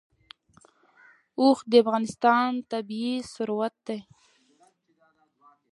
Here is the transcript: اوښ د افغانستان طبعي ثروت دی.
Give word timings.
اوښ 1.39 1.57
د 1.69 1.73
افغانستان 1.83 2.51
طبعي 2.71 3.15
ثروت 3.33 3.75
دی. 3.87 3.99